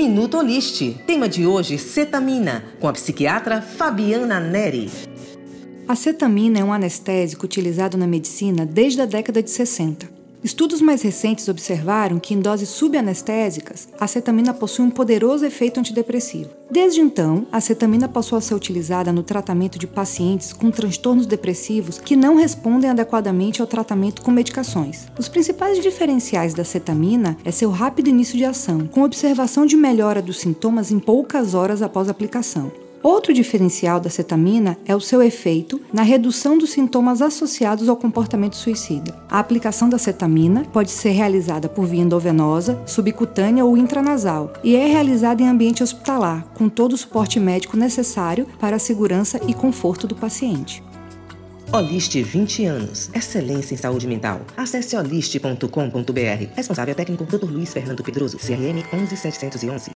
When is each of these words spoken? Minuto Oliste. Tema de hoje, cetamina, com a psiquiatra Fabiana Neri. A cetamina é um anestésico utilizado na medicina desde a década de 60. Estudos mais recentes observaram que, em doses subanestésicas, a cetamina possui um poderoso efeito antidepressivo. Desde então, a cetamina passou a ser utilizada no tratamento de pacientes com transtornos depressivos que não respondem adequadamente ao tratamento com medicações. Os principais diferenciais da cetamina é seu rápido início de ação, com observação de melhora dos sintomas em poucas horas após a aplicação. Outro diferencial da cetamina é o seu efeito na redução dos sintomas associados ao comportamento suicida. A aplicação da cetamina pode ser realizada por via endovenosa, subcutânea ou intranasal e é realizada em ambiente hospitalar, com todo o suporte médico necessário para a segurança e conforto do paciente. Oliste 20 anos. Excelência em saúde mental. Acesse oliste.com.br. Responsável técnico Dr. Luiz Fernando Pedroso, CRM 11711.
Minuto 0.00 0.38
Oliste. 0.38 0.96
Tema 1.06 1.28
de 1.28 1.46
hoje, 1.46 1.76
cetamina, 1.76 2.64
com 2.80 2.88
a 2.88 2.92
psiquiatra 2.94 3.60
Fabiana 3.60 4.40
Neri. 4.40 4.90
A 5.86 5.94
cetamina 5.94 6.58
é 6.58 6.64
um 6.64 6.72
anestésico 6.72 7.44
utilizado 7.44 7.98
na 7.98 8.06
medicina 8.06 8.64
desde 8.64 9.02
a 9.02 9.04
década 9.04 9.42
de 9.42 9.50
60. 9.50 10.09
Estudos 10.42 10.80
mais 10.80 11.02
recentes 11.02 11.48
observaram 11.48 12.18
que, 12.18 12.32
em 12.32 12.40
doses 12.40 12.70
subanestésicas, 12.70 13.88
a 14.00 14.06
cetamina 14.06 14.54
possui 14.54 14.86
um 14.86 14.90
poderoso 14.90 15.44
efeito 15.44 15.78
antidepressivo. 15.78 16.50
Desde 16.70 17.00
então, 17.00 17.46
a 17.52 17.60
cetamina 17.60 18.08
passou 18.08 18.38
a 18.38 18.40
ser 18.40 18.54
utilizada 18.54 19.12
no 19.12 19.22
tratamento 19.22 19.78
de 19.78 19.86
pacientes 19.86 20.52
com 20.52 20.70
transtornos 20.70 21.26
depressivos 21.26 21.98
que 21.98 22.16
não 22.16 22.36
respondem 22.36 22.88
adequadamente 22.88 23.60
ao 23.60 23.66
tratamento 23.66 24.22
com 24.22 24.30
medicações. 24.30 25.08
Os 25.18 25.28
principais 25.28 25.78
diferenciais 25.82 26.54
da 26.54 26.64
cetamina 26.64 27.36
é 27.44 27.50
seu 27.50 27.70
rápido 27.70 28.08
início 28.08 28.38
de 28.38 28.44
ação, 28.44 28.86
com 28.86 29.02
observação 29.02 29.66
de 29.66 29.76
melhora 29.76 30.22
dos 30.22 30.40
sintomas 30.40 30.90
em 30.90 30.98
poucas 30.98 31.52
horas 31.52 31.82
após 31.82 32.08
a 32.08 32.12
aplicação. 32.12 32.72
Outro 33.02 33.32
diferencial 33.32 33.98
da 33.98 34.10
cetamina 34.10 34.76
é 34.84 34.94
o 34.94 35.00
seu 35.00 35.22
efeito 35.22 35.80
na 35.90 36.02
redução 36.02 36.58
dos 36.58 36.70
sintomas 36.70 37.22
associados 37.22 37.88
ao 37.88 37.96
comportamento 37.96 38.56
suicida. 38.56 39.16
A 39.30 39.38
aplicação 39.38 39.88
da 39.88 39.96
cetamina 39.96 40.66
pode 40.70 40.90
ser 40.90 41.10
realizada 41.10 41.66
por 41.66 41.86
via 41.86 42.02
endovenosa, 42.02 42.78
subcutânea 42.86 43.64
ou 43.64 43.74
intranasal 43.74 44.52
e 44.62 44.76
é 44.76 44.86
realizada 44.86 45.42
em 45.42 45.48
ambiente 45.48 45.82
hospitalar, 45.82 46.46
com 46.54 46.68
todo 46.68 46.92
o 46.92 46.98
suporte 46.98 47.40
médico 47.40 47.74
necessário 47.74 48.46
para 48.58 48.76
a 48.76 48.80
segurança 48.80 49.40
e 49.48 49.54
conforto 49.54 50.06
do 50.06 50.14
paciente. 50.14 50.82
Oliste 51.72 52.20
20 52.20 52.64
anos. 52.64 53.10
Excelência 53.14 53.74
em 53.74 53.76
saúde 53.76 54.04
mental. 54.04 54.40
Acesse 54.56 54.96
oliste.com.br. 54.96 56.54
Responsável 56.56 56.94
técnico 56.96 57.24
Dr. 57.24 57.48
Luiz 57.48 57.72
Fernando 57.72 58.02
Pedroso, 58.02 58.38
CRM 58.38 58.82
11711. 58.90 59.88